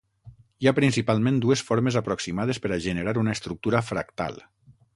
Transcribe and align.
Hi 0.61 0.67
ha 0.69 0.71
principalment 0.77 1.37
dues 1.43 1.63
formes 1.67 1.99
aproximades 2.01 2.61
per 2.65 2.73
a 2.77 2.79
generar 2.89 3.15
una 3.25 3.37
estructura 3.39 3.83
fractal. 3.91 4.41